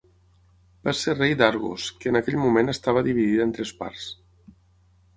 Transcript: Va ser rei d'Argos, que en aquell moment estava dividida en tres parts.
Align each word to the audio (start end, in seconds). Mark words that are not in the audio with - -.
Va 0.89 0.93
ser 0.99 1.15
rei 1.17 1.35
d'Argos, 1.41 1.87
que 1.99 2.11
en 2.13 2.19
aquell 2.21 2.41
moment 2.47 2.75
estava 2.75 3.07
dividida 3.13 3.49
en 3.49 3.57
tres 3.59 3.79
parts. 3.85 4.11